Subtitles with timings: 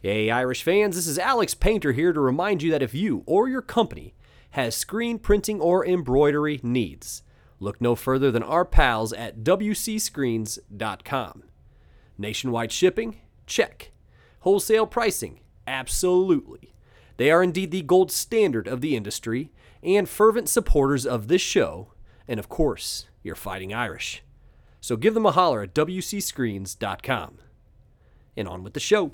[0.00, 3.48] Hey, Irish fans, this is Alex Painter here to remind you that if you or
[3.48, 4.14] your company
[4.50, 7.24] has screen printing or embroidery needs,
[7.58, 11.42] look no further than our pals at WCScreens.com.
[12.16, 13.16] Nationwide shipping?
[13.44, 13.90] Check.
[14.40, 15.40] Wholesale pricing?
[15.66, 16.74] Absolutely.
[17.16, 19.50] They are indeed the gold standard of the industry
[19.82, 21.92] and fervent supporters of this show,
[22.28, 24.22] and of course, your fighting Irish.
[24.80, 27.38] So give them a holler at WCScreens.com.
[28.36, 29.10] And on with the show.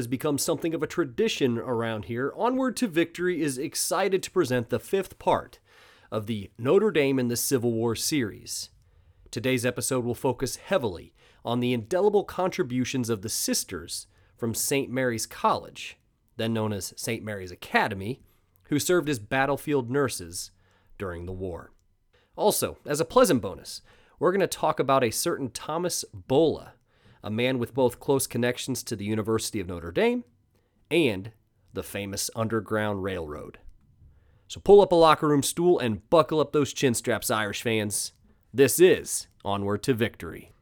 [0.00, 4.70] Has become something of a tradition around here, Onward to Victory is excited to present
[4.70, 5.58] the fifth part
[6.10, 8.70] of the Notre Dame in the Civil War series.
[9.30, 11.12] Today's episode will focus heavily
[11.44, 14.06] on the indelible contributions of the sisters
[14.38, 14.90] from St.
[14.90, 15.98] Mary's College,
[16.38, 17.22] then known as St.
[17.22, 18.22] Mary's Academy,
[18.68, 20.50] who served as battlefield nurses
[20.96, 21.72] during the war.
[22.36, 23.82] Also, as a pleasant bonus,
[24.18, 26.72] we're going to talk about a certain Thomas Bulla,
[27.22, 30.24] a man with both close connections to the University of Notre Dame
[30.90, 31.32] and
[31.72, 33.58] the famous Underground Railroad.
[34.48, 38.12] So pull up a locker room stool and buckle up those chin straps, Irish fans.
[38.52, 40.52] This is Onward to Victory.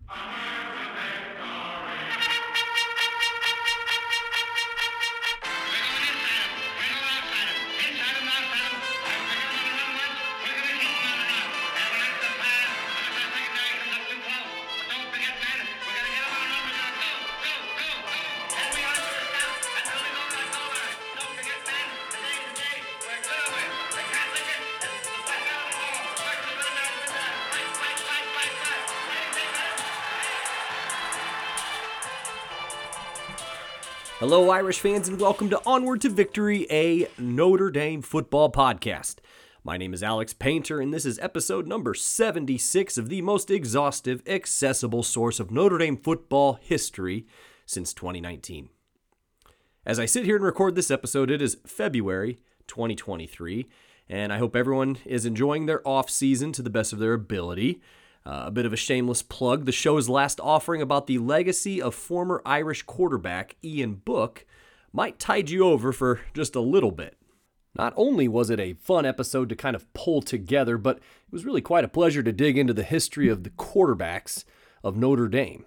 [34.31, 39.21] Hello, Irish fans, and welcome to Onward to Victory, a Notre Dame football podcast.
[39.65, 44.23] My name is Alex Painter, and this is episode number 76 of the most exhaustive,
[44.27, 47.27] accessible source of Notre Dame football history
[47.65, 48.69] since 2019.
[49.87, 53.67] As I sit here and record this episode, it is February 2023,
[54.11, 57.81] and I hope everyone is enjoying their off season to the best of their ability.
[58.29, 61.95] Uh, a bit of a shameless plug the show's last offering about the legacy of
[61.95, 64.45] former Irish quarterback Ian Book
[64.93, 67.17] might tide you over for just a little bit.
[67.75, 71.03] Not only was it a fun episode to kind of pull together, but it
[71.33, 74.45] was really quite a pleasure to dig into the history of the quarterbacks
[74.85, 75.65] of Notre Dame.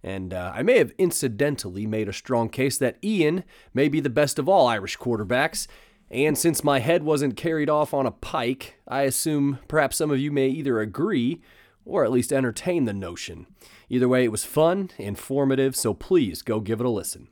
[0.00, 3.42] And uh, I may have incidentally made a strong case that Ian
[3.74, 5.66] may be the best of all Irish quarterbacks.
[6.08, 10.20] And since my head wasn't carried off on a pike, I assume perhaps some of
[10.20, 11.40] you may either agree
[11.86, 13.46] or at least entertain the notion.
[13.88, 17.28] Either way, it was fun, informative, so please go give it a listen.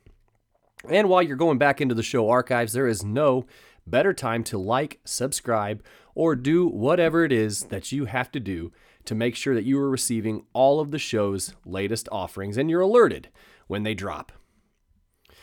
[0.88, 3.46] And while you're going back into the show archives, there is no
[3.86, 5.82] better time to like, subscribe,
[6.14, 8.72] or do whatever it is that you have to do
[9.04, 12.80] to make sure that you are receiving all of the show's latest offerings and you're
[12.80, 13.28] alerted
[13.66, 14.32] when they drop.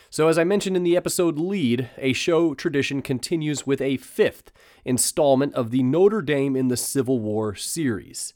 [0.10, 4.52] So, as I mentioned in the episode lead, a show tradition continues with a fifth
[4.84, 8.34] installment of the Notre Dame in the Civil War series.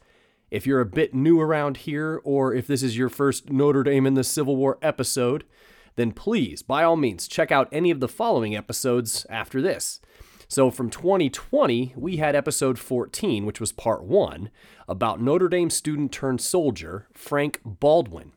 [0.56, 4.08] If you're a bit new around here, or if this is your first Notre Dame
[4.08, 5.44] in the Civil War episode,
[5.98, 10.00] then please, by all means, check out any of the following episodes after this.
[10.48, 14.50] So from 2020, we had episode 14, which was part one,
[14.88, 18.32] about Notre Dame student turned soldier Frank Baldwin,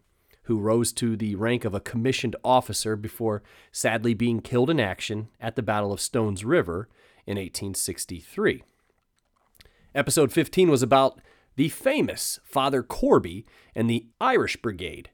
[0.47, 5.29] who rose to the rank of a commissioned officer before sadly being killed in action
[5.41, 6.89] at the Battle of Stones River
[7.29, 8.65] in 1863.
[9.95, 11.21] Episode 15 was about
[11.59, 15.11] the famous Father Corby and the Irish Brigade.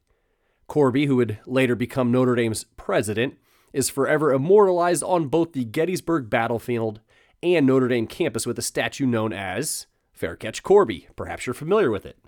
[0.66, 3.38] Corby, who would later become Notre Dame's president,
[3.72, 7.00] is forever immortalized on both the Gettysburg battlefield
[7.43, 11.09] and Notre Dame campus with a statue known as Fair Catch Corby.
[11.16, 12.19] Perhaps you're familiar with it.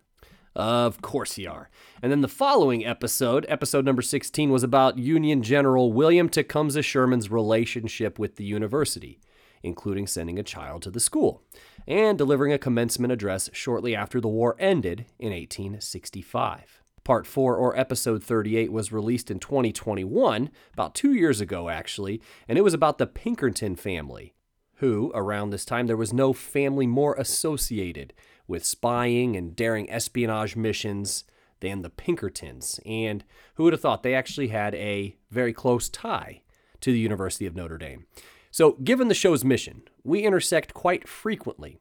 [0.55, 1.69] Of course you are.
[2.03, 7.31] And then the following episode, episode number 16, was about Union General William Tecumseh Sherman's
[7.31, 9.21] relationship with the university,
[9.67, 11.43] including sending a child to the school
[11.87, 16.83] and delivering a commencement address shortly after the war ended in 1865.
[17.05, 22.59] Part 4 or episode 38 was released in 2021, about two years ago actually, and
[22.59, 24.35] it was about the Pinkerton family,
[24.77, 28.13] who, around this time, there was no family more associated
[28.49, 31.25] with spying and daring espionage missions
[31.61, 32.81] than the Pinkertons.
[32.85, 33.25] And
[33.55, 36.43] who would have thought they actually had a very close tie
[36.81, 38.07] to the University of Notre Dame?
[38.57, 41.77] So, given the show's mission, we intersect quite frequently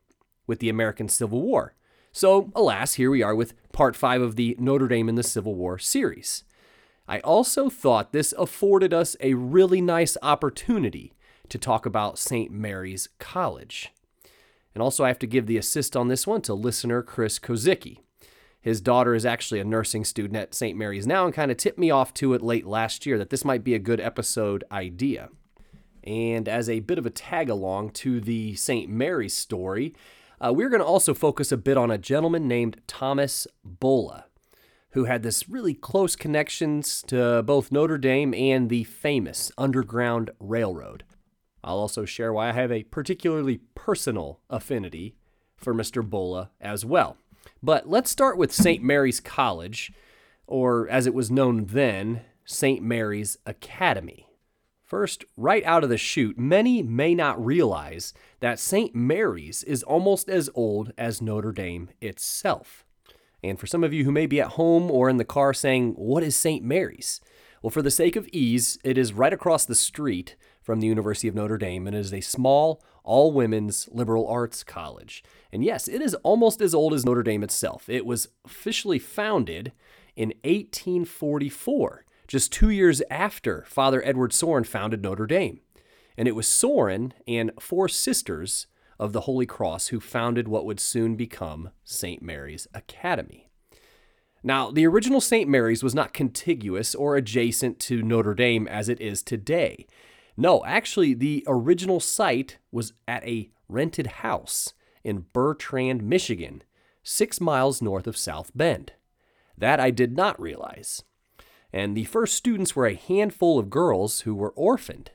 [0.46, 1.74] with the American Civil War.
[2.12, 5.56] So, alas, here we are with part five of the Notre Dame in the Civil
[5.56, 6.44] War series.
[7.08, 11.14] I also thought this afforded us a really nice opportunity
[11.48, 12.52] to talk about St.
[12.52, 13.94] Mary's College.
[14.74, 18.00] And also, I have to give the assist on this one to listener Chris Kozicki.
[18.60, 20.78] His daughter is actually a nursing student at St.
[20.78, 23.46] Mary's now and kind of tipped me off to it late last year that this
[23.46, 25.30] might be a good episode idea.
[26.06, 28.90] And as a bit of a tag along to the St.
[28.90, 29.96] Mary's story,
[30.40, 34.26] uh, we're going to also focus a bit on a gentleman named Thomas Bulla,
[34.92, 41.04] who had this really close connections to both Notre Dame and the famous Underground Railroad.
[41.64, 45.16] I'll also share why I have a particularly personal affinity
[45.58, 46.08] for Mr.
[46.08, 47.18] Bulla as well.
[47.64, 48.84] But let's start with St.
[48.84, 49.92] Mary's College,
[50.46, 52.84] or as it was known then, St.
[52.84, 54.25] Mary's Academy.
[54.86, 58.94] First, right out of the chute, many may not realize that St.
[58.94, 62.86] Mary's is almost as old as Notre Dame itself.
[63.44, 65.94] And for some of you who may be at home or in the car saying,
[65.94, 66.64] What is St.
[66.64, 67.20] Mary's?
[67.64, 71.28] Well, for the sake of ease, it is right across the street from the University
[71.28, 75.24] of Notre Dame and it is a small, all women's liberal arts college.
[75.52, 77.90] And yes, it is almost as old as Notre Dame itself.
[77.90, 79.72] It was officially founded
[80.16, 85.60] in 1844, just two years after Father Edward Sorin founded Notre Dame.
[86.18, 88.68] And it was Sorin and four sisters
[89.00, 92.22] of the Holy Cross who founded what would soon become St.
[92.22, 93.50] Mary's Academy.
[94.44, 95.50] Now, the original St.
[95.50, 99.88] Mary's was not contiguous or adjacent to Notre Dame as it is today.
[100.38, 104.74] No, actually, the original site was at a rented house
[105.04, 106.64] in Bertrand, Michigan,
[107.04, 108.94] six miles north of South Bend.
[109.58, 111.04] That I did not realize.
[111.76, 115.12] And the first students were a handful of girls who were orphaned.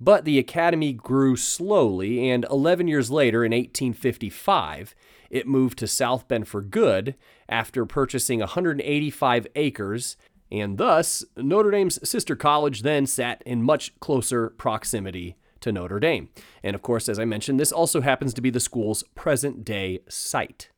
[0.00, 4.94] But the academy grew slowly, and 11 years later, in 1855,
[5.28, 7.16] it moved to South Bend for good
[7.48, 10.16] after purchasing 185 acres
[10.52, 16.28] and thus Notre Dame's sister college then sat in much closer proximity to Notre Dame.
[16.62, 20.00] And of course, as I mentioned, this also happens to be the school's present day
[20.08, 20.68] site.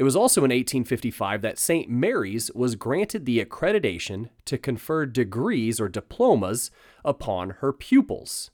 [0.00, 1.90] It was also in 1855 that St.
[1.90, 6.70] Mary's was granted the accreditation to confer degrees or diplomas
[7.04, 8.50] upon her pupils.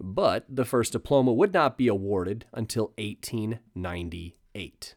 [0.00, 4.96] But the first diploma would not be awarded until 1898.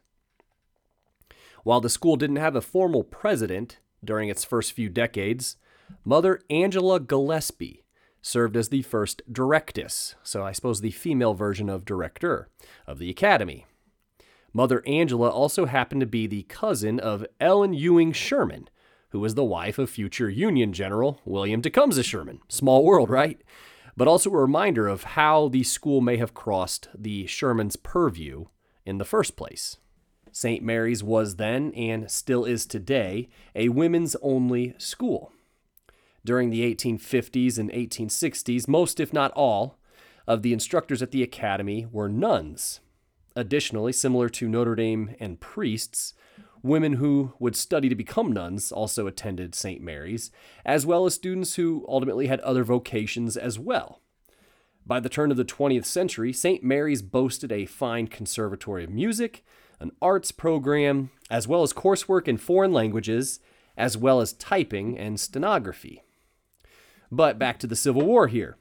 [1.64, 5.58] While the school didn't have a formal president, during its first few decades,
[6.04, 7.84] Mother Angela Gillespie
[8.20, 12.50] served as the first directress, so I suppose the female version of director,
[12.88, 13.68] of the Academy.
[14.54, 18.70] Mother Angela also happened to be the cousin of Ellen Ewing Sherman,
[19.10, 22.40] who was the wife of future Union General William Tecumseh Sherman.
[22.48, 23.42] Small world, right?
[23.98, 28.46] But also a reminder of how the school may have crossed the Sherman's purview
[28.86, 29.78] in the first place.
[30.32, 30.64] St.
[30.64, 35.32] Mary's was then, and still is today, a women's only school.
[36.26, 39.78] During the 1850s and 1860s, most, if not all,
[40.28, 42.80] of the instructors at the academy were nuns.
[43.36, 46.14] Additionally, similar to Notre Dame and priests,
[46.62, 49.82] women who would study to become nuns also attended St.
[49.82, 50.32] Mary's,
[50.66, 54.02] as well as students who ultimately had other vocations as well.
[54.86, 56.64] By the turn of the 20th century, St.
[56.64, 59.44] Mary's boasted a fine conservatory of music,
[59.80, 63.40] an arts program, as well as coursework in foreign languages,
[63.78, 66.04] as well as typing and stenography.
[67.12, 68.58] But back to the Civil War here.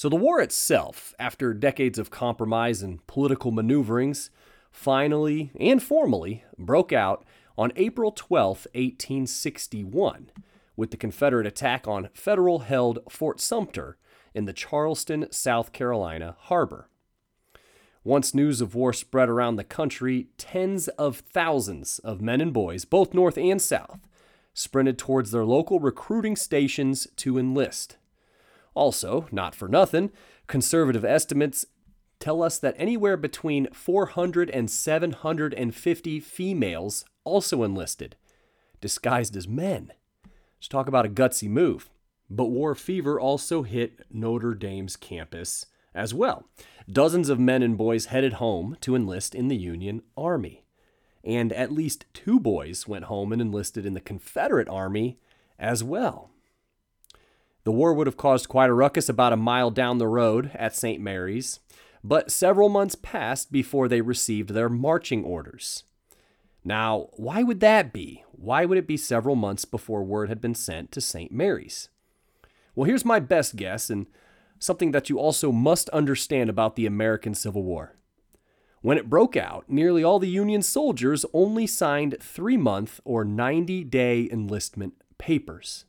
[0.00, 4.30] So, the war itself, after decades of compromise and political maneuverings,
[4.72, 7.22] finally and formally broke out
[7.58, 10.30] on April 12, 1861,
[10.74, 13.98] with the Confederate attack on federal held Fort Sumter
[14.32, 16.88] in the Charleston, South Carolina harbor.
[18.02, 22.86] Once news of war spread around the country, tens of thousands of men and boys,
[22.86, 24.00] both North and South,
[24.54, 27.98] sprinted towards their local recruiting stations to enlist.
[28.80, 30.10] Also, not for nothing,
[30.46, 31.66] conservative estimates
[32.18, 38.16] tell us that anywhere between 400 and 750 females also enlisted,
[38.80, 39.92] disguised as men.
[40.24, 41.90] Let's talk about a gutsy move.
[42.30, 46.46] But war fever also hit Notre Dame's campus as well.
[46.90, 50.64] Dozens of men and boys headed home to enlist in the Union Army.
[51.22, 55.18] And at least two boys went home and enlisted in the Confederate Army
[55.58, 56.30] as well.
[57.70, 60.74] The war would have caused quite a ruckus about a mile down the road at
[60.74, 61.00] St.
[61.00, 61.60] Mary's,
[62.02, 65.84] but several months passed before they received their marching orders.
[66.64, 68.24] Now, why would that be?
[68.32, 71.30] Why would it be several months before word had been sent to St.
[71.30, 71.90] Mary's?
[72.74, 74.08] Well, here's my best guess, and
[74.58, 77.94] something that you also must understand about the American Civil War.
[78.82, 83.84] When it broke out, nearly all the Union soldiers only signed three month or 90
[83.84, 85.84] day enlistment papers.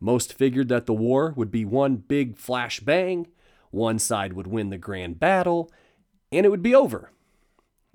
[0.00, 3.26] Most figured that the war would be one big flash bang,
[3.70, 5.70] one side would win the grand battle,
[6.30, 7.12] and it would be over.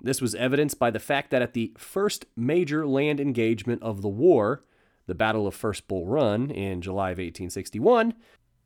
[0.00, 4.08] This was evidenced by the fact that at the first major land engagement of the
[4.08, 4.64] war,
[5.06, 8.14] the Battle of First Bull Run in July of 1861,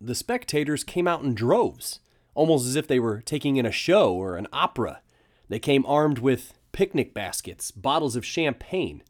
[0.00, 2.00] the spectators came out in droves,
[2.34, 5.02] almost as if they were taking in a show or an opera.
[5.48, 9.02] They came armed with picnic baskets, bottles of champagne,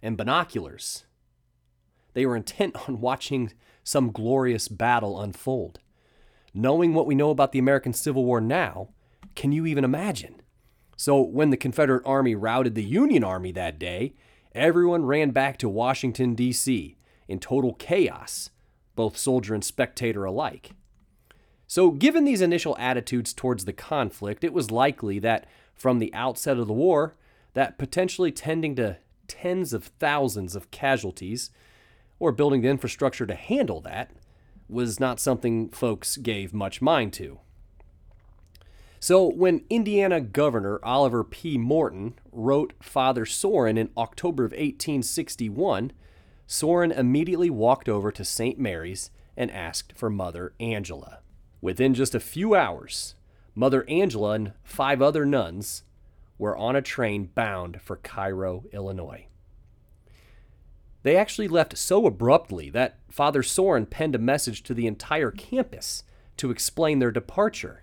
[0.00, 1.04] and binoculars.
[2.14, 3.52] They were intent on watching
[3.84, 5.80] some glorious battle unfold.
[6.54, 8.88] Knowing what we know about the American Civil War now,
[9.34, 10.42] can you even imagine?
[10.96, 14.14] So, when the Confederate Army routed the Union Army that day,
[14.54, 16.96] everyone ran back to Washington, D.C.
[17.26, 18.50] in total chaos,
[18.94, 20.72] both soldier and spectator alike.
[21.66, 26.58] So, given these initial attitudes towards the conflict, it was likely that from the outset
[26.58, 27.16] of the war,
[27.54, 31.50] that potentially tending to tens of thousands of casualties,
[32.22, 34.12] or building the infrastructure to handle that,
[34.68, 37.40] was not something folks gave much mind to.
[39.00, 41.58] So, when Indiana Governor Oliver P.
[41.58, 45.90] Morton wrote Father Sorin in October of 1861,
[46.46, 48.56] Sorin immediately walked over to St.
[48.56, 51.18] Mary's and asked for Mother Angela.
[51.60, 53.16] Within just a few hours,
[53.56, 55.82] Mother Angela and five other nuns
[56.38, 59.26] were on a train bound for Cairo, Illinois.
[61.02, 66.04] They actually left so abruptly that Father Sorin penned a message to the entire campus
[66.36, 67.82] to explain their departure.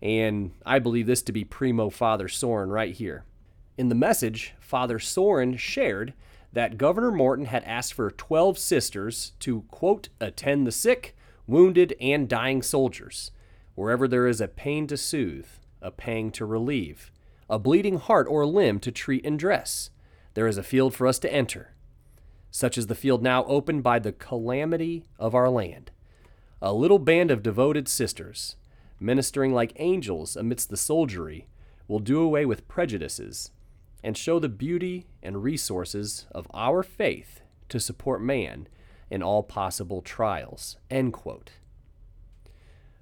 [0.00, 3.24] And I believe this to be primo Father Sorin right here.
[3.76, 6.14] In the message, Father Sorin shared
[6.52, 11.14] that Governor Morton had asked for 12 sisters to, quote, attend the sick,
[11.46, 13.30] wounded, and dying soldiers,
[13.74, 15.48] wherever there is a pain to soothe,
[15.82, 17.12] a pang to relieve,
[17.50, 19.90] a bleeding heart or limb to treat and dress.
[20.32, 21.74] There is a field for us to enter,
[22.56, 25.90] such as the field now opened by the calamity of our land.
[26.62, 28.56] A little band of devoted sisters,
[28.98, 31.48] ministering like angels amidst the soldiery,
[31.86, 33.50] will do away with prejudices
[34.02, 38.68] and show the beauty and resources of our faith to support man
[39.10, 40.78] in all possible trials.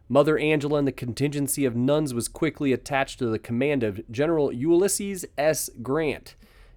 [0.09, 4.53] Mother Angela and the contingency of nuns was quickly attached to the command of General
[4.53, 5.71] Ulysses S.
[5.81, 6.35] Grant,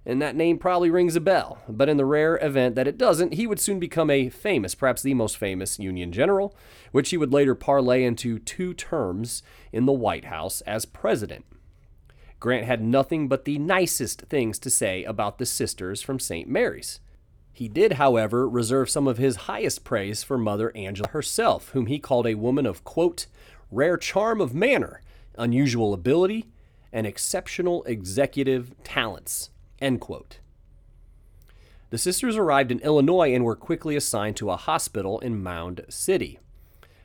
[0.08, 1.58] and that name probably rings a bell.
[1.68, 5.02] But in the rare event that it doesn't, he would soon become a famous, perhaps
[5.02, 6.56] the most famous, Union general,
[6.92, 11.44] which he would later parlay into two terms in the White House as president.
[12.40, 16.48] Grant had nothing but the nicest things to say about the sisters from St.
[16.48, 17.00] Mary's.
[17.52, 21.98] He did, however, reserve some of his highest praise for Mother Angela herself, whom he
[21.98, 23.26] called a woman of, quote,
[23.70, 25.02] rare charm of manner,
[25.36, 26.46] unusual ability,
[26.92, 30.40] and exceptional executive talents, End quote.
[31.90, 36.38] The sisters arrived in Illinois and were quickly assigned to a hospital in Mound City.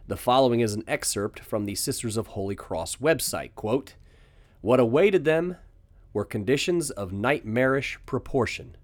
[0.08, 3.56] The following is an excerpt from the Sisters of Holy Cross website.
[3.56, 3.96] Quote,
[4.62, 5.58] what awaited them
[6.12, 8.78] were conditions of nightmarish proportion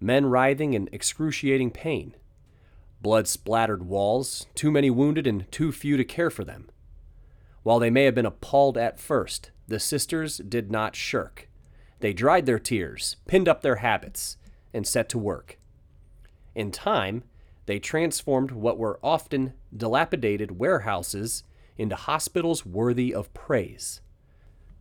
[0.00, 2.14] men writhing in excruciating pain,
[3.00, 6.68] blood splattered walls, too many wounded and too few to care for them.
[7.62, 11.48] While they may have been appalled at first, the sisters did not shirk.
[12.00, 14.36] They dried their tears, pinned up their habits,
[14.72, 15.58] and set to work.
[16.54, 17.24] In time,
[17.66, 21.44] they transformed what were often dilapidated warehouses
[21.76, 24.00] into hospitals worthy of praise.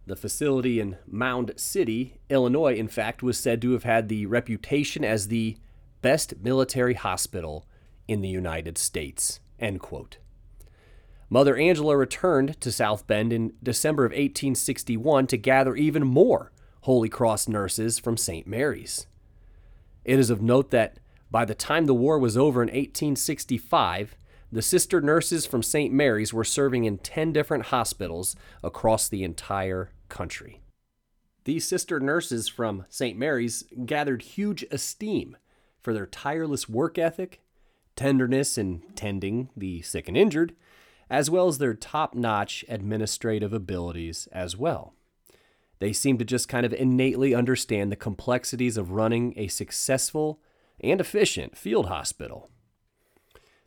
[0.06, 5.06] The facility in Mound City, Illinois, in fact, was said to have had the reputation
[5.06, 5.58] as the
[6.02, 7.66] best military hospital
[8.08, 9.40] in the United States.
[11.30, 16.52] Mother Angela returned to South Bend in December of 1861 to gather even more
[16.84, 18.46] Holy Cross nurses from St.
[18.46, 19.08] Mary's.
[20.04, 21.00] It is of note that
[21.32, 24.16] by the time the war was over in 1865,
[24.52, 25.94] the sister nurses from St.
[25.94, 30.60] Mary's were serving in 10 different hospitals across the entire country.
[31.46, 33.18] These sister nurses from St.
[33.18, 35.38] Mary's gathered huge esteem
[35.82, 37.40] for their tireless work ethic,
[37.96, 40.54] tenderness in tending the sick and injured,
[41.10, 44.94] as well as their top notch administrative abilities as well.
[45.80, 50.40] They seem to just kind of innately understand the complexities of running a successful
[50.80, 52.50] and efficient field hospital.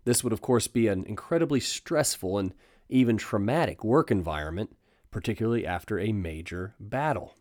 [0.05, 2.55] This would, of course, be an incredibly stressful and
[2.89, 4.77] even traumatic work environment,
[5.11, 7.35] particularly after a major battle.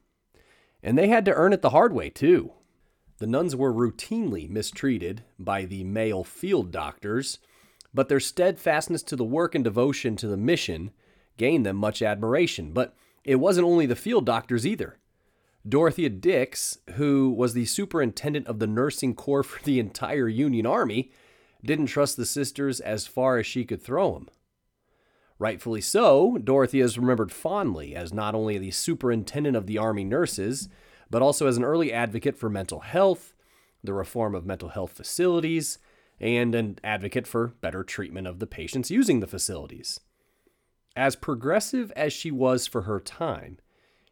[0.82, 2.54] And they had to earn it the hard way, too.
[3.20, 7.40] The nuns were routinely mistreated by the male field doctors,
[7.94, 10.92] but their steadfastness to the work and devotion to the mission
[11.38, 12.74] gained them much admiration.
[12.74, 12.96] But
[13.26, 14.98] it wasn't only the field doctors either.
[15.68, 21.12] Dorothea Dix, who was the superintendent of the nursing corps for the entire Union Army,
[21.64, 24.30] didn't trust the sisters as far as she could throw them.
[25.40, 30.70] Rightfully so, Dorothea is remembered fondly as not only the superintendent of the Army nurses,
[31.10, 33.34] but also as an early advocate for mental health,
[33.84, 35.80] the reform of mental health facilities,
[36.20, 40.00] and an advocate for better treatment of the patients using the facilities.
[40.96, 43.58] As progressive as she was for her time,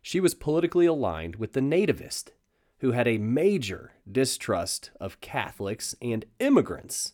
[0.01, 2.31] she was politically aligned with the nativist,
[2.79, 7.13] who had a major distrust of Catholics and immigrants.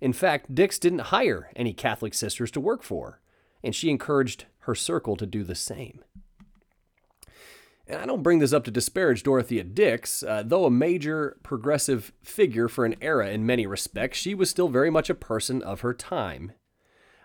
[0.00, 3.20] In fact, Dix didn't hire any Catholic sisters to work for her,
[3.64, 6.04] and she encouraged her circle to do the same.
[7.88, 10.22] And I don't bring this up to disparage Dorothea Dix.
[10.22, 14.68] Uh, though a major progressive figure for an era in many respects, she was still
[14.68, 16.52] very much a person of her time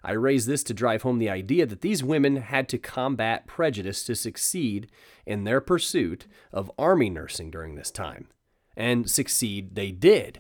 [0.03, 4.03] I raise this to drive home the idea that these women had to combat prejudice
[4.05, 4.87] to succeed
[5.25, 8.27] in their pursuit of army nursing during this time.
[8.75, 10.39] And succeed they did.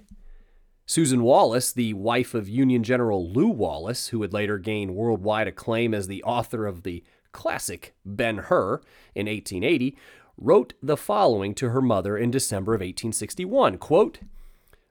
[0.85, 5.93] Susan Wallace, the wife of Union General Lew Wallace, who would later gain worldwide acclaim
[5.93, 8.81] as the author of the classic Ben Hur
[9.15, 9.97] in 1880,
[10.37, 14.19] wrote the following to her mother in December of 1861 quote,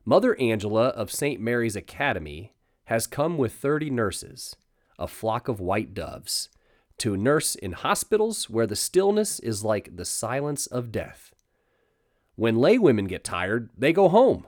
[0.05, 1.41] Mother Angela of St.
[1.41, 2.55] Mary's Academy
[2.91, 4.57] has come with 30 nurses
[4.99, 6.51] a flock of white doves,
[6.99, 11.33] to nurse in hospitals where the stillness is like the silence of death.
[12.35, 14.45] When laywomen get tired, they go home.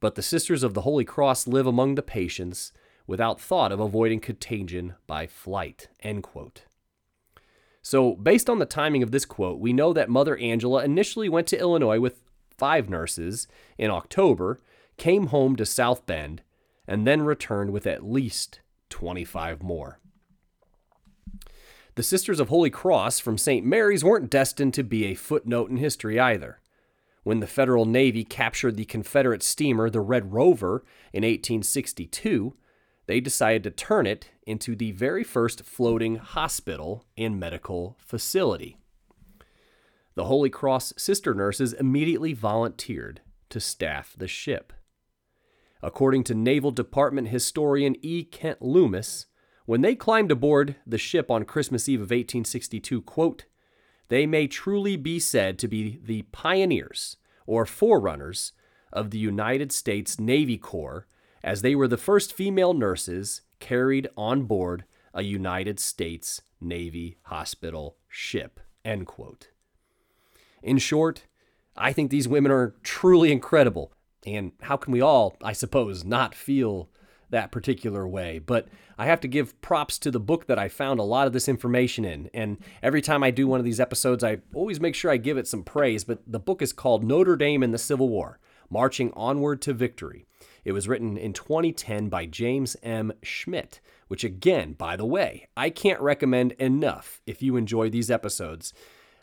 [0.00, 2.72] But the Sisters of the Holy Cross live among the patients
[3.06, 5.88] without thought of avoiding contagion by flight.
[6.00, 6.62] End quote.
[7.82, 11.46] So, based on the timing of this quote, we know that Mother Angela initially went
[11.48, 13.46] to Illinois with five nurses
[13.76, 14.60] in October,
[14.96, 16.42] came home to South Bend,
[16.88, 20.00] and then returned with at least 25 more.
[21.94, 23.64] The Sisters of Holy Cross from St.
[23.64, 26.60] Mary's weren't destined to be a footnote in history either.
[27.24, 32.54] When the Federal Navy captured the Confederate steamer, the Red Rover, in 1862,
[33.06, 38.78] they decided to turn it into the very first floating hospital and medical facility.
[40.14, 43.20] The Holy Cross sister nurses immediately volunteered
[43.50, 44.72] to staff the ship.
[45.82, 48.24] According to Naval Department historian E.
[48.24, 49.26] Kent Loomis,
[49.66, 53.44] when they climbed aboard the ship on Christmas Eve of 1862, quote,
[54.08, 58.52] they may truly be said to be the pioneers or forerunners
[58.92, 61.06] of the United States Navy Corps,
[61.42, 67.96] as they were the first female nurses carried on board a United States Navy hospital
[68.08, 68.60] ship.
[68.84, 69.50] End quote.
[70.62, 71.24] In short,
[71.76, 73.92] I think these women are truly incredible.
[74.26, 76.88] And how can we all, I suppose, not feel
[77.30, 78.38] that particular way?
[78.38, 81.32] But I have to give props to the book that I found a lot of
[81.32, 82.30] this information in.
[82.34, 85.38] And every time I do one of these episodes, I always make sure I give
[85.38, 86.04] it some praise.
[86.04, 88.38] But the book is called Notre Dame in the Civil War
[88.70, 90.26] Marching Onward to Victory.
[90.64, 93.12] It was written in 2010 by James M.
[93.22, 98.74] Schmidt, which, again, by the way, I can't recommend enough if you enjoy these episodes.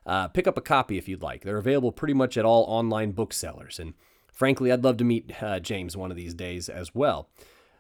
[0.05, 1.43] Uh, pick up a copy if you'd like.
[1.43, 3.79] They're available pretty much at all online booksellers.
[3.79, 3.93] And
[4.36, 7.30] Frankly, I'd love to meet uh, James one of these days as well.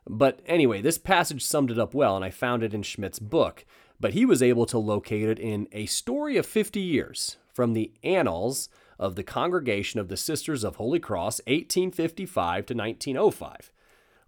[0.07, 3.65] But anyway, this passage summed it up well, and I found it in Schmidt's book.
[3.99, 7.91] But he was able to locate it in A Story of 50 Years from the
[8.03, 13.71] Annals of the Congregation of the Sisters of Holy Cross, 1855 to 1905.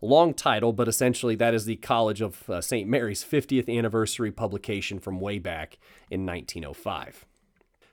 [0.02, 2.90] Long title, but essentially that is the College of uh, St.
[2.90, 5.78] Mary's 50th anniversary publication from way back
[6.12, 7.26] in 1905.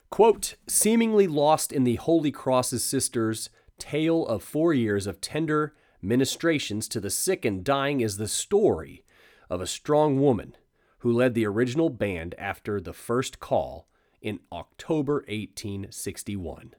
[0.09, 6.87] Quote, seemingly lost in the Holy Cross's sisters' tale of four years of tender ministrations
[6.87, 9.03] to the sick and dying is the story
[9.49, 10.55] of a strong woman
[10.99, 13.87] who led the original band after the first call
[14.21, 16.73] in October 1861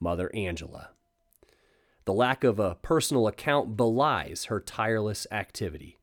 [0.00, 0.90] Mother Angela.
[2.04, 5.98] The lack of a personal account belies her tireless activity.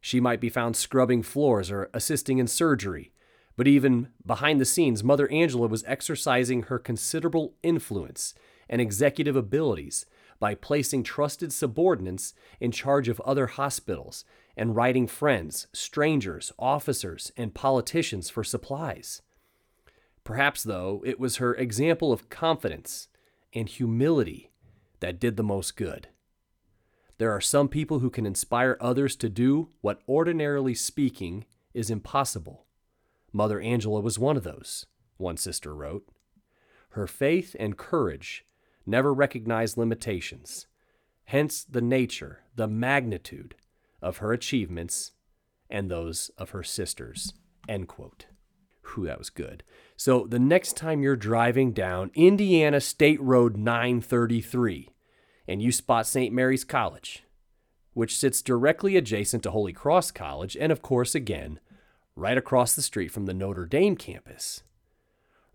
[0.00, 3.12] She might be found scrubbing floors or assisting in surgery,
[3.56, 8.34] but even behind the scenes, Mother Angela was exercising her considerable influence
[8.68, 10.06] and executive abilities
[10.38, 14.24] by placing trusted subordinates in charge of other hospitals
[14.56, 19.22] and writing friends, strangers, officers, and politicians for supplies.
[20.22, 23.08] Perhaps, though, it was her example of confidence
[23.52, 24.50] and humility
[25.00, 26.08] that did the most good.
[27.18, 32.64] There are some people who can inspire others to do what, ordinarily speaking, is impossible.
[33.32, 36.08] Mother Angela was one of those, one sister wrote.
[36.90, 38.44] Her faith and courage
[38.86, 40.66] never recognized limitations.
[41.26, 43.54] Hence the nature, the magnitude
[44.02, 45.12] of her achievements
[45.70, 47.32] and those of her sisters.
[47.68, 48.26] End quote.
[48.94, 49.64] Whew, that was good.
[49.96, 54.90] So the next time you're driving down Indiana State Road 933
[55.48, 56.32] and you spot St.
[56.32, 57.24] Mary's College,
[57.92, 61.60] which sits directly adjacent to Holy Cross College, and of course, again,
[62.16, 64.62] right across the street from the Notre Dame campus,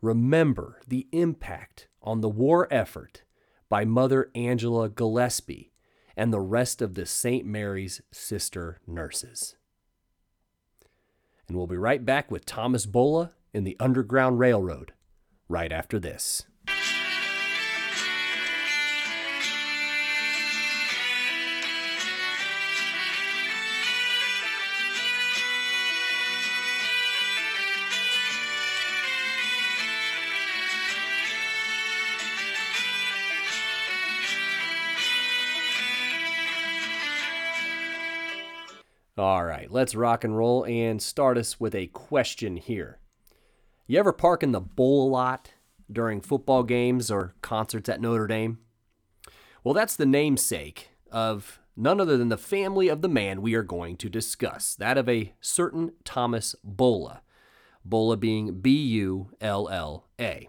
[0.01, 3.23] remember the impact on the war effort
[3.67, 5.71] by Mother Angela Gillespie
[6.17, 7.45] and the rest of the St.
[7.45, 9.55] Mary's sister nurses.
[11.47, 14.93] And we'll be right back with Thomas Bulla in the Underground Railroad
[15.47, 16.45] right after this.
[39.19, 42.99] All right, let's rock and roll and start us with a question here.
[43.85, 45.51] You ever park in the bowl lot
[45.91, 48.59] during football games or concerts at Notre Dame?
[49.61, 53.61] Well, that's the namesake of none other than the family of the man we are
[53.63, 57.21] going to discuss, that of a certain Thomas Bulla,
[57.83, 60.47] Bulla being B U L L A.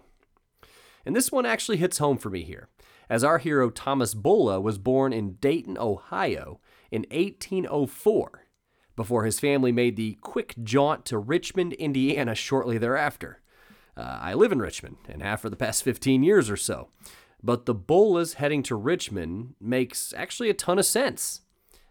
[1.05, 2.69] And this one actually hits home for me here,
[3.09, 8.45] as our hero Thomas Bulla was born in Dayton, Ohio in 1804
[8.95, 13.41] before his family made the quick jaunt to Richmond, Indiana shortly thereafter.
[13.95, 16.89] Uh, I live in Richmond and have for the past 15 years or so.
[17.43, 21.41] But the Bullas heading to Richmond makes actually a ton of sense.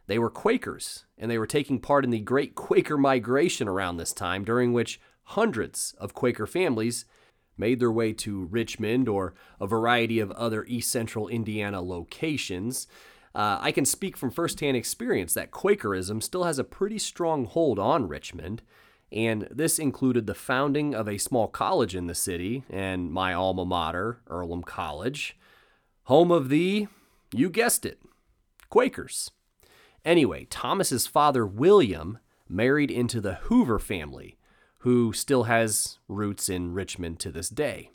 [0.07, 4.13] They were Quakers, and they were taking part in the Great Quaker Migration around this
[4.13, 7.05] time, during which hundreds of Quaker families
[7.57, 12.89] made their way to Richmond or a variety of other East Central Indiana locations
[13.35, 17.79] uh, I can speak from firsthand experience that Quakerism still has a pretty strong hold
[17.79, 18.63] on Richmond,
[19.13, 23.65] and this included the founding of a small college in the city and my alma
[23.65, 25.37] mater, Earlham College,
[26.05, 26.89] home of the,
[27.33, 28.01] you guessed it,
[28.69, 29.31] Quakers.
[30.05, 34.39] Anyway, Thomas's father, William, married into the Hoover family,
[34.79, 37.91] who still has roots in Richmond to this day.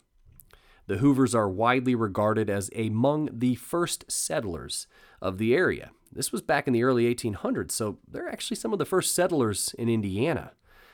[0.86, 4.86] The Hoovers are widely regarded as among the first settlers
[5.20, 5.90] of the area.
[6.12, 9.74] This was back in the early 1800s, so they're actually some of the first settlers
[9.78, 10.52] in Indiana,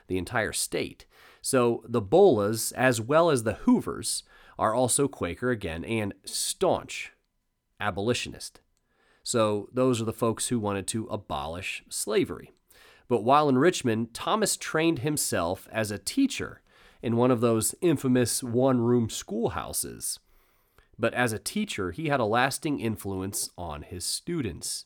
[0.08, 1.04] the entire state.
[1.42, 4.22] So the Bullas, as well as the Hoovers,
[4.58, 7.12] are also Quaker again and staunch
[7.78, 8.60] abolitionist.
[9.22, 12.52] So those are the folks who wanted to abolish slavery.
[13.08, 16.61] But while in Richmond, Thomas trained himself as a teacher
[17.02, 20.18] in one of those infamous one room schoolhouses
[20.98, 24.84] but as a teacher, he had a lasting influence on his students.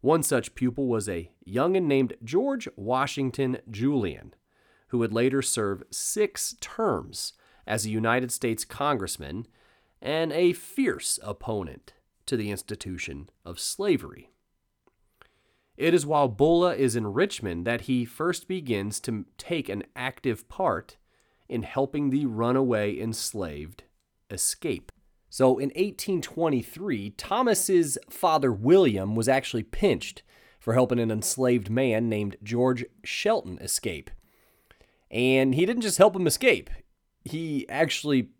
[0.00, 4.34] One such pupil was a youngin named George Washington Julian,
[4.88, 7.32] who would later serve six terms
[7.66, 9.46] as a United States congressman
[10.02, 11.94] and a fierce opponent
[12.26, 14.30] to the institution of slavery.
[15.76, 20.48] It is while Bulla is in Richmond that he first begins to take an active
[20.48, 20.96] part
[21.48, 23.84] in helping the runaway enslaved
[24.30, 24.90] escape.
[25.28, 30.22] So in 1823, Thomas's father William was actually pinched
[30.60, 34.10] for helping an enslaved man named George Shelton escape.
[35.10, 36.70] And he didn't just help him escape,
[37.24, 38.30] he actually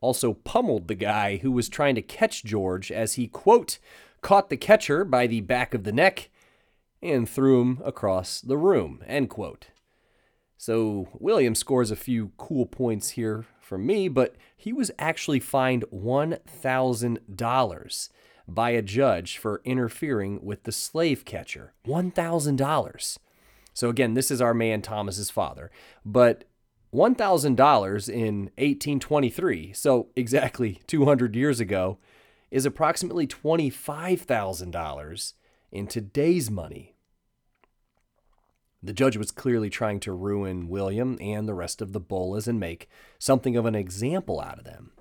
[0.00, 3.78] also pummeled the guy who was trying to catch George as he, quote,
[4.20, 6.30] caught the catcher by the back of the neck
[7.02, 9.68] and threw him across the room, end quote.
[10.56, 15.84] So William scores a few cool points here from me, but he was actually fined
[15.92, 18.08] $1,000
[18.46, 21.72] by a judge for interfering with the slave catcher.
[21.86, 23.18] $1,000.
[23.72, 25.70] So again, this is our man Thomas's father,
[26.04, 26.44] but
[26.94, 31.98] $1,000 in 1823, so exactly 200 years ago,
[32.52, 35.32] is approximately $25,000
[35.72, 36.93] in today's money.
[38.84, 42.60] The judge was clearly trying to ruin William and the rest of the Bullas and
[42.60, 42.86] make
[43.18, 44.92] something of an example out of them.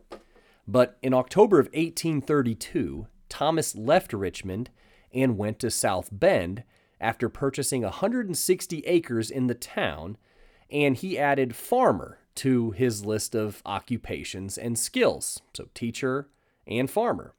[0.65, 4.69] But in October of 1832, Thomas left Richmond
[5.13, 6.63] and went to South Bend
[7.01, 10.17] after purchasing 160 acres in the town,
[10.71, 16.29] and he added farmer to his list of occupations and skills, so teacher
[16.65, 17.35] and farmer.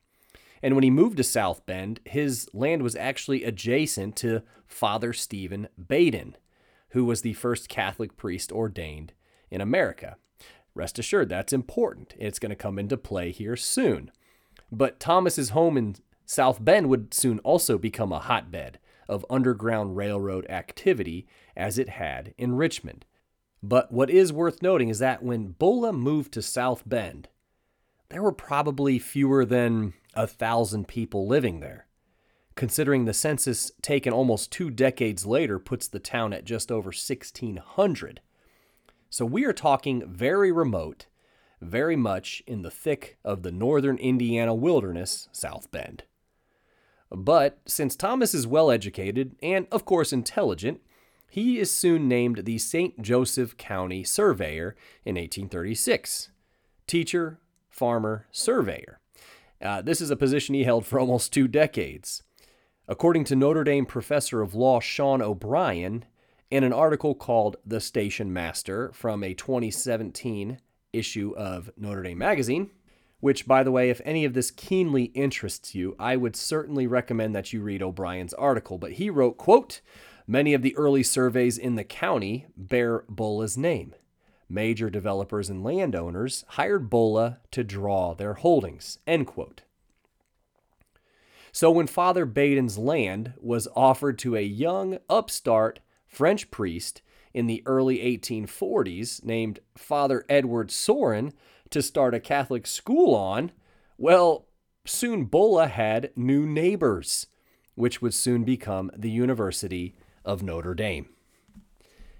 [0.64, 5.68] And when he moved to South Bend, his land was actually adjacent to Father Stephen
[5.78, 6.36] Badin,
[6.92, 9.12] who was the first Catholic priest ordained
[9.50, 10.16] in America.
[10.74, 12.14] Rest assured, that's important.
[12.18, 14.10] It's going to come into play here soon.
[14.72, 20.46] But Thomas's home in South Bend would soon also become a hotbed of Underground Railroad
[20.48, 23.04] activity as it had in Richmond.
[23.62, 27.28] But what is worth noting is that when Bulla moved to South Bend,
[28.08, 31.86] there were probably fewer than a thousand people living there.
[32.54, 38.20] Considering the census taken almost two decades later puts the town at just over 1,600.
[39.10, 41.06] So we are talking very remote,
[41.60, 46.04] very much in the thick of the northern Indiana wilderness, South Bend.
[47.10, 50.80] But since Thomas is well educated and, of course, intelligent,
[51.28, 53.02] he is soon named the St.
[53.02, 56.30] Joseph County Surveyor in 1836.
[56.86, 59.00] Teacher, farmer, surveyor.
[59.64, 62.22] Uh, this is a position he held for almost two decades.
[62.86, 66.04] According to Notre Dame professor of law Sean O'Brien,
[66.50, 70.58] in an article called The Station Master from a 2017
[70.92, 72.70] issue of Notre Dame Magazine,
[73.20, 77.34] which, by the way, if any of this keenly interests you, I would certainly recommend
[77.34, 78.76] that you read O'Brien's article.
[78.76, 79.80] But he wrote, quote,
[80.26, 83.94] Many of the early surveys in the county bear Bulla's name.
[84.54, 89.00] Major developers and landowners hired Bulla to draw their holdings.
[89.04, 89.62] End quote.
[91.50, 97.62] So when Father Badin's land was offered to a young, upstart French priest in the
[97.66, 101.32] early 1840s named Father Edward Sorin
[101.70, 103.50] to start a Catholic school on,
[103.98, 104.46] well,
[104.84, 107.26] soon Bulla had new neighbors,
[107.74, 111.13] which would soon become the University of Notre Dame.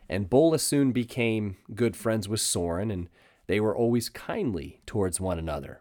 [0.09, 3.09] And Bulla soon became good friends with Sorin, and
[3.47, 5.81] they were always kindly towards one another.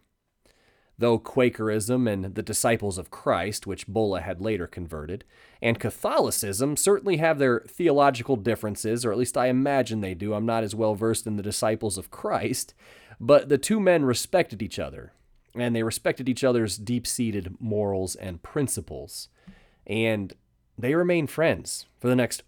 [0.97, 5.23] Though Quakerism and the Disciples of Christ, which Bulla had later converted,
[5.62, 10.33] and Catholicism certainly have their theological differences, or at least I imagine they do.
[10.33, 12.73] I'm not as well versed in the Disciples of Christ,
[13.19, 15.13] but the two men respected each other,
[15.55, 19.29] and they respected each other's deep seated morals and principles.
[19.88, 20.33] And
[20.77, 22.43] they remained friends for the next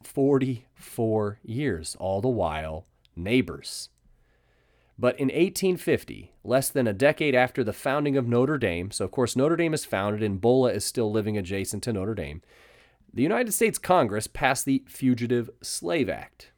[0.85, 3.89] 44 years, all the while neighbors.
[4.97, 9.11] But in 1850, less than a decade after the founding of Notre Dame, so of
[9.11, 12.41] course Notre Dame is founded and Bulla is still living adjacent to Notre Dame,
[13.13, 16.51] the United States Congress passed the Fugitive Slave Act.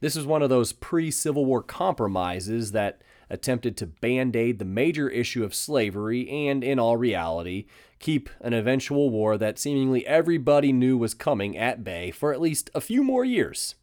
[0.00, 4.64] This was one of those pre Civil War compromises that attempted to band aid the
[4.64, 7.66] major issue of slavery and, in all reality,
[7.98, 12.70] keep an eventual war that seemingly everybody knew was coming at bay for at least
[12.74, 13.74] a few more years.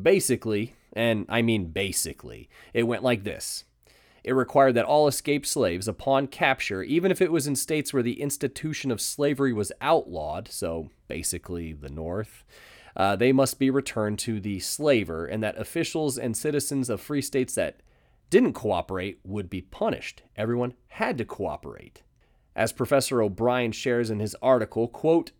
[0.00, 3.64] Basically, and I mean basically, it went like this.
[4.24, 8.02] It required that all escaped slaves, upon capture, even if it was in states where
[8.02, 12.42] the institution of slavery was outlawed, so basically the North,
[12.96, 17.20] uh, they must be returned to the slaver, and that officials and citizens of free
[17.20, 17.80] states that
[18.30, 20.22] didn't cooperate would be punished.
[20.36, 22.02] Everyone had to cooperate.
[22.56, 25.32] As Professor O'Brien shares in his article, quote,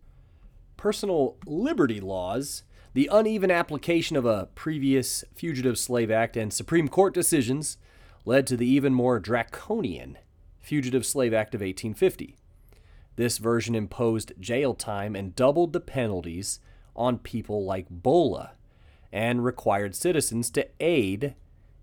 [0.77, 7.15] personal liberty laws, the uneven application of a previous Fugitive Slave Act and Supreme Court
[7.15, 7.77] decisions
[8.25, 10.19] led to the even more draconian
[10.61, 12.37] Fugitive Slave Act of 1850.
[13.17, 16.61] This version imposed jail time and doubled the penalties
[16.97, 18.53] on people like Bulla
[19.13, 21.35] and required citizens to aid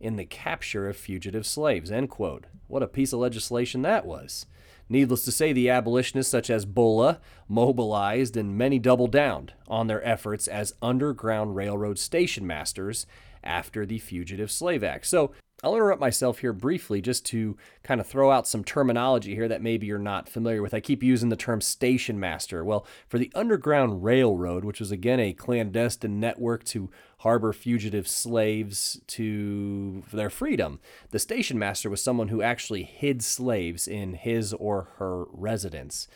[0.02, 1.92] in the capture of fugitive slaves.
[1.92, 2.46] End quote.
[2.68, 4.46] What a piece of legislation that was.
[4.90, 10.06] Needless to say, the abolitionists, such as Bulla, mobilized and many doubled down on their
[10.06, 13.06] efforts as Underground Railroad station masters
[13.44, 15.06] after the Fugitive Slave Act.
[15.06, 15.32] So,
[15.64, 19.62] I'll interrupt myself here briefly just to kind of throw out some terminology here that
[19.62, 20.74] maybe you're not familiar with.
[20.74, 22.64] I keep using the term station master.
[22.66, 29.00] Well, for the Underground Railroad, which was again a clandestine network to harbor fugitive slaves
[29.06, 30.80] to their freedom,
[31.12, 36.08] the station master was someone who actually hid slaves in his or her residence.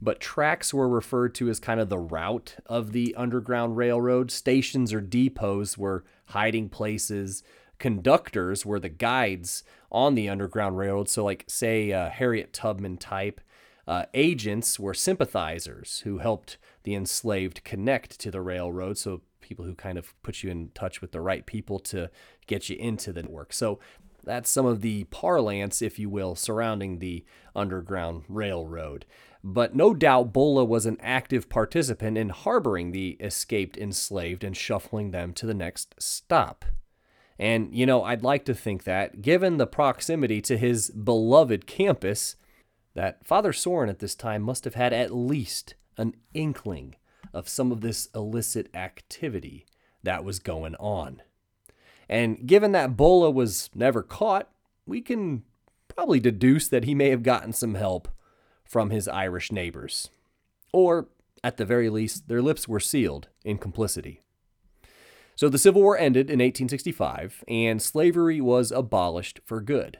[0.00, 4.30] But tracks were referred to as kind of the route of the Underground Railroad.
[4.30, 7.42] Stations or depots were hiding places
[7.82, 11.08] conductors were the guides on the Underground Railroad.
[11.08, 13.40] So, like, say, uh, Harriet Tubman type.
[13.88, 18.98] Uh, agents were sympathizers who helped the enslaved connect to the railroad.
[18.98, 22.08] So, people who kind of put you in touch with the right people to
[22.46, 23.52] get you into the network.
[23.52, 23.80] So,
[24.22, 27.24] that's some of the parlance, if you will, surrounding the
[27.56, 29.06] Underground Railroad.
[29.42, 35.10] But no doubt Bulla was an active participant in harboring the escaped enslaved and shuffling
[35.10, 36.64] them to the next stop.
[37.42, 42.36] And, you know, I'd like to think that, given the proximity to his beloved campus,
[42.94, 46.94] that Father Sorin at this time must have had at least an inkling
[47.34, 49.66] of some of this illicit activity
[50.04, 51.20] that was going on.
[52.08, 54.48] And given that Bulla was never caught,
[54.86, 55.42] we can
[55.88, 58.06] probably deduce that he may have gotten some help
[58.64, 60.10] from his Irish neighbors.
[60.72, 61.08] Or,
[61.42, 64.20] at the very least, their lips were sealed in complicity.
[65.42, 69.98] So the Civil War ended in 1865, and slavery was abolished for good.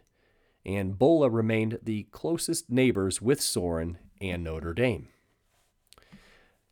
[0.65, 5.09] And Bulla remained the closest neighbors with Sorin and Notre Dame.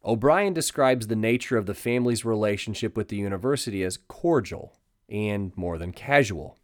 [0.04, 4.78] O'Brien describes the nature of the family's relationship with the university as cordial
[5.08, 6.56] and more than casual.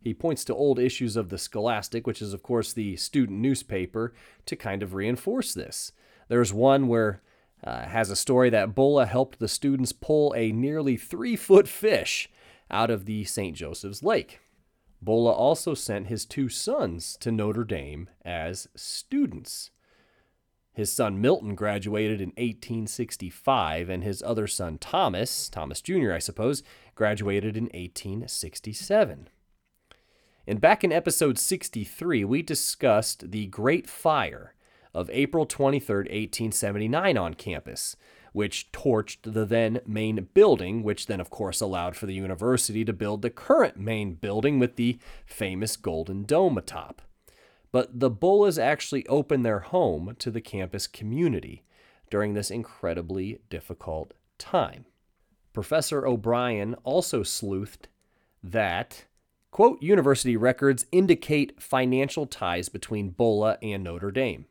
[0.00, 4.14] He points to old issues of the Scholastic, which is, of course, the student newspaper,
[4.46, 5.90] to kind of reinforce this.
[6.28, 7.20] There's one where
[7.64, 12.30] uh, has a story that Bulla helped the students pull a nearly three foot fish
[12.70, 13.56] out of the St.
[13.56, 14.40] Joseph's Lake.
[15.00, 19.70] Bulla also sent his two sons to Notre Dame as students.
[20.72, 26.62] His son Milton graduated in 1865, and his other son Thomas, Thomas Jr., I suppose,
[26.94, 29.28] graduated in 1867.
[30.46, 34.54] And back in episode 63, we discussed the Great Fire
[34.98, 37.94] of April 23, 1879, on campus,
[38.32, 42.92] which torched the then main building, which then, of course, allowed for the university to
[42.92, 47.02] build the current main building with the famous Golden Dome atop.
[47.70, 51.62] But the Bullas actually opened their home to the campus community
[52.10, 54.84] during this incredibly difficult time.
[55.52, 57.86] Professor O'Brien also sleuthed
[58.42, 59.04] that,
[59.50, 64.46] quote, university records indicate financial ties between Bulla and Notre Dame.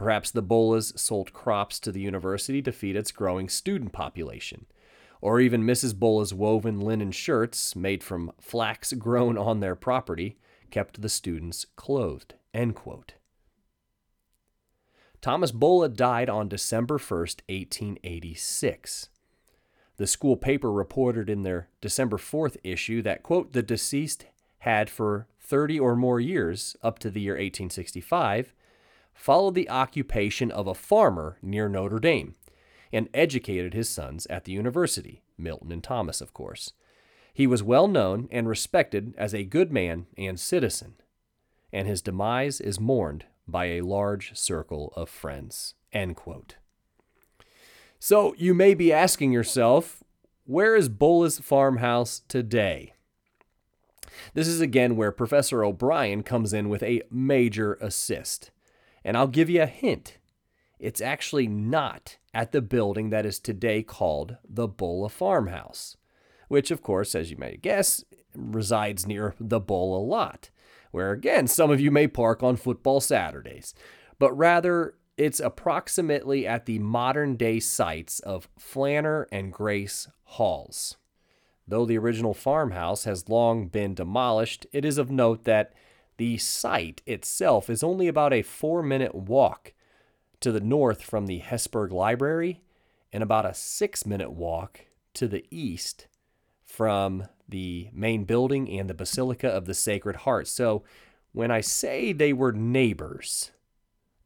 [0.00, 4.64] Perhaps the Bullas sold crops to the university to feed its growing student population.
[5.20, 5.94] Or even Mrs.
[5.94, 10.38] Bulla's woven linen shirts, made from flax grown on their property,
[10.70, 12.32] kept the students clothed.
[15.20, 19.10] Thomas Bulla died on December 1st, 1886.
[19.98, 24.24] The school paper reported in their December 4th issue that, quote, the deceased
[24.60, 28.54] had for 30 or more years, up to the year 1865,
[29.20, 32.36] followed the occupation of a farmer near Notre Dame
[32.90, 36.72] and educated his sons at the university, Milton and Thomas, of course.
[37.34, 40.94] He was well known and respected as a good man and citizen,
[41.70, 45.74] and his demise is mourned by a large circle of friends.
[47.98, 50.02] So you may be asking yourself,
[50.44, 52.94] where is Bulla's farmhouse today?
[54.32, 58.50] This is again where Professor O'Brien comes in with a major assist.
[59.04, 60.18] And I'll give you a hint
[60.80, 65.98] it's actually not at the building that is today called the Bulla Farmhouse,
[66.48, 68.02] which, of course, as you may guess,
[68.34, 70.48] resides near the Bulla lot,
[70.90, 73.74] where again some of you may park on football Saturdays,
[74.18, 80.96] but rather it's approximately at the modern day sites of Flanner and Grace Halls.
[81.68, 85.74] Though the original farmhouse has long been demolished, it is of note that
[86.20, 89.72] the site itself is only about a four minute walk
[90.38, 92.60] to the north from the Hesburgh Library
[93.10, 94.82] and about a six minute walk
[95.14, 96.08] to the east
[96.62, 100.46] from the main building and the Basilica of the Sacred Heart.
[100.48, 100.84] So
[101.32, 103.50] when I say they were neighbors,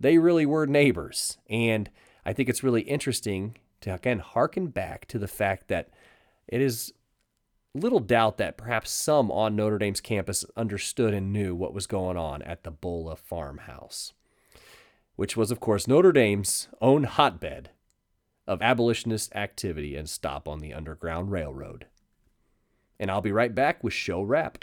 [0.01, 1.39] they really were neighbors.
[1.49, 1.89] And
[2.27, 5.91] I think it's really interesting to again harken back to the fact that
[6.49, 6.93] it is
[7.75, 12.17] little doubt that perhaps some on Notre Dame's campus understood and knew what was going
[12.17, 14.13] on at the Bulla farmhouse,
[15.17, 17.71] which was, of course, Notre Dame's own hotbed
[18.47, 21.87] of abolitionist activity and stop on the Underground Railroad.
[23.01, 24.59] And I'll be right back with show wrap.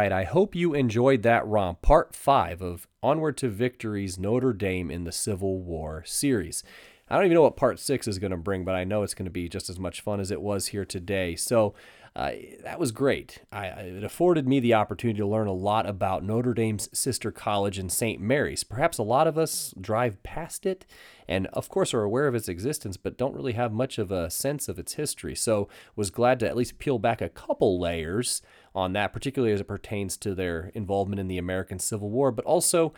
[0.00, 4.90] Right, I hope you enjoyed that romp, part five of Onward to Victory's Notre Dame
[4.90, 6.64] in the Civil War series.
[7.10, 9.12] I don't even know what part six is going to bring, but I know it's
[9.12, 11.36] going to be just as much fun as it was here today.
[11.36, 11.74] So
[12.16, 12.32] uh,
[12.64, 13.38] that was great.
[13.52, 17.78] I, it afforded me the opportunity to learn a lot about Notre Dame's sister college
[17.78, 18.20] in St.
[18.20, 18.64] Mary's.
[18.64, 20.84] Perhaps a lot of us drive past it
[21.28, 24.28] and, of course, are aware of its existence, but don't really have much of a
[24.28, 25.36] sense of its history.
[25.36, 28.42] So was glad to at least peel back a couple layers
[28.74, 32.44] on that, particularly as it pertains to their involvement in the American Civil War, but
[32.44, 32.92] also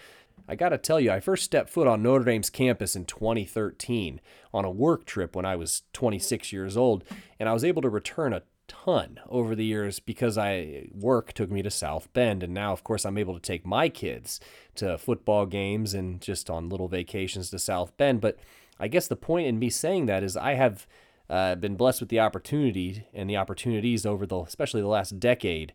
[0.49, 4.21] I got to tell you, I first stepped foot on Notre Dame's campus in 2013
[4.53, 7.05] on a work trip when I was 26 years old,
[7.39, 8.43] and I was able to return a
[8.73, 12.83] ton over the years because I work took me to South Bend, and now, of
[12.85, 14.41] course, I'm able to take my kids
[14.77, 18.21] to football games and just on little vacations to South Bend.
[18.21, 18.39] But
[18.81, 20.87] I guess the point in me saying that is I have
[21.29, 25.73] uh, been blessed with the opportunity and the opportunities over the, especially the last decade,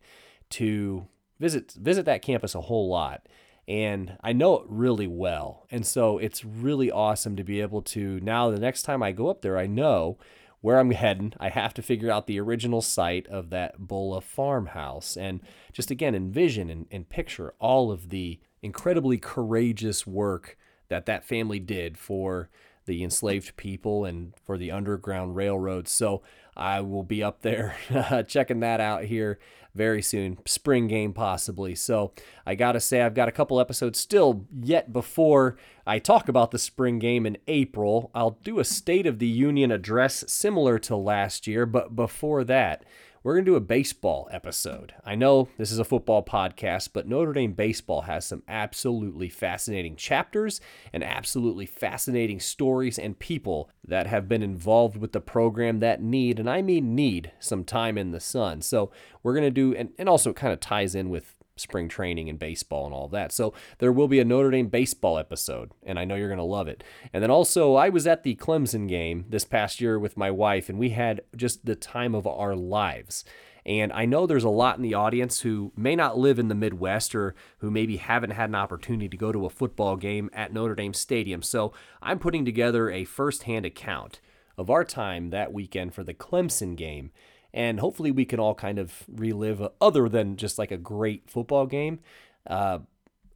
[0.51, 1.07] to
[1.39, 3.27] visit visit that campus a whole lot
[3.67, 5.65] and I know it really well.
[5.69, 9.27] And so it's really awesome to be able to now the next time I go
[9.27, 10.17] up there, I know
[10.61, 11.33] where I'm heading.
[11.39, 15.41] I have to figure out the original site of that Bulla farmhouse and
[15.71, 20.57] just again envision and, and picture all of the incredibly courageous work
[20.89, 22.49] that that family did for
[22.85, 25.87] the enslaved people and for the Underground Railroad.
[25.87, 26.21] So
[26.57, 27.77] I will be up there
[28.27, 29.39] checking that out here
[29.75, 31.75] very soon, spring game possibly.
[31.75, 32.11] So
[32.45, 35.55] I got to say, I've got a couple episodes still yet before
[35.85, 38.09] I talk about the spring game in April.
[38.15, 42.83] I'll do a State of the Union address similar to last year, but before that,
[43.23, 44.93] we're going to do a baseball episode.
[45.05, 49.95] I know this is a football podcast, but Notre Dame baseball has some absolutely fascinating
[49.95, 50.61] chapters
[50.93, 56.39] and absolutely fascinating stories and people that have been involved with the program that need,
[56.39, 58.61] and I mean need, some time in the sun.
[58.61, 58.91] So
[59.23, 62.29] we're going to do, and, and also it kind of ties in with spring training
[62.29, 63.31] and baseball and all that.
[63.31, 66.43] So there will be a Notre Dame baseball episode, and I know you're going to
[66.43, 66.83] love it.
[67.13, 70.69] And then also, I was at the Clemson game this past year with my wife,
[70.69, 73.23] and we had just the time of our lives.
[73.67, 76.55] And I know there's a lot in the audience who may not live in the
[76.55, 80.53] Midwest or who maybe haven't had an opportunity to go to a football game at
[80.53, 81.41] Notre Dame Stadium.
[81.41, 84.21] So I'm putting together a firsthand account
[84.57, 87.11] of our time that weekend for the Clemson game
[87.53, 91.65] and hopefully we can all kind of relive, other than just like a great football
[91.65, 91.99] game,
[92.47, 92.79] uh,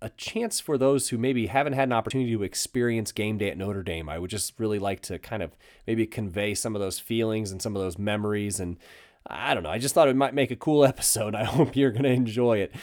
[0.01, 3.57] a chance for those who maybe haven't had an opportunity to experience game day at
[3.57, 4.09] Notre Dame.
[4.09, 5.55] I would just really like to kind of
[5.85, 8.59] maybe convey some of those feelings and some of those memories.
[8.59, 8.77] And
[9.27, 11.35] I don't know, I just thought it might make a cool episode.
[11.35, 12.73] I hope you're going to enjoy it.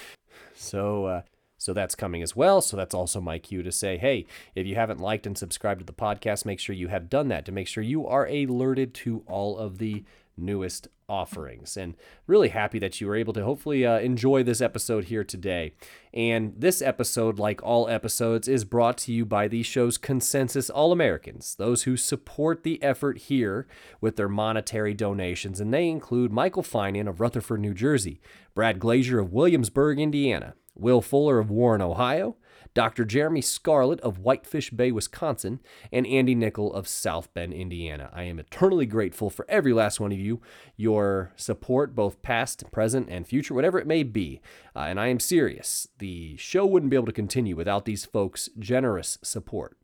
[0.54, 1.22] So, uh,
[1.58, 2.60] so that's coming as well.
[2.60, 5.84] So that's also my cue to say, hey, if you haven't liked and subscribed to
[5.84, 9.24] the podcast, make sure you have done that to make sure you are alerted to
[9.26, 10.04] all of the
[10.36, 11.76] newest offerings.
[11.76, 11.96] And
[12.26, 15.72] really happy that you were able to hopefully uh, enjoy this episode here today.
[16.12, 20.92] And this episode, like all episodes, is brought to you by the show's consensus All
[20.92, 23.66] Americans, those who support the effort here
[24.00, 25.60] with their monetary donations.
[25.60, 28.20] And they include Michael Finan of Rutherford, New Jersey,
[28.54, 32.36] Brad Glazier of Williamsburg, Indiana, Will Fuller of Warren, Ohio,
[32.74, 33.04] Dr.
[33.04, 35.60] Jeremy Scarlett of Whitefish Bay, Wisconsin,
[35.92, 38.10] and Andy Nickel of South Bend, Indiana.
[38.12, 40.40] I am eternally grateful for every last one of you,
[40.76, 44.40] your support, both past, present, and future, whatever it may be.
[44.76, 45.88] Uh, and I am serious.
[45.98, 49.77] The show wouldn't be able to continue without these folks' generous support.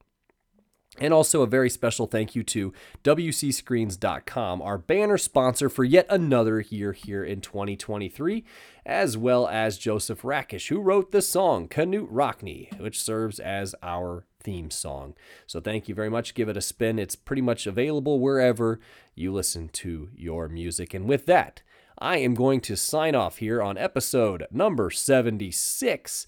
[1.01, 2.73] And also a very special thank you to
[3.03, 8.45] WCScreens.com, our banner sponsor for yet another year here in 2023,
[8.87, 14.25] as well as Joseph Rakish, who wrote the song Knute Rockne, which serves as our
[14.41, 15.15] theme song.
[15.47, 16.35] So thank you very much.
[16.35, 16.99] Give it a spin.
[17.01, 18.79] It's pretty much available wherever
[19.17, 20.95] you listen to your music.
[20.95, 21.63] And with that,
[21.99, 26.27] I am going to sign off here on episode number 76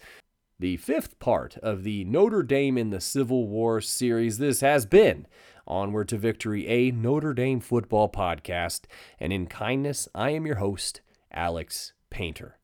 [0.59, 4.38] the fifth part of the Notre Dame in the Civil War series.
[4.38, 5.26] This has been
[5.66, 8.82] Onward to Victory, a Notre Dame football podcast.
[9.20, 11.00] And in kindness, I am your host,
[11.30, 12.59] Alex Painter.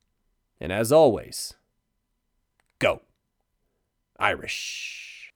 [0.60, 1.54] And as always,
[2.78, 3.02] go
[4.18, 5.32] Irish.